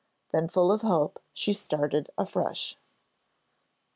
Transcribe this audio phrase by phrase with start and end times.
[0.33, 2.75] Then full of hope, she started afresh.